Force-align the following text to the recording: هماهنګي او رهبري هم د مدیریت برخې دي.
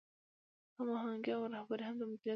هماهنګي 0.77 1.31
او 1.37 1.43
رهبري 1.53 1.83
هم 1.87 1.95
د 1.99 2.01
مدیریت 2.01 2.19
برخې 2.19 2.27
دي. 2.27 2.29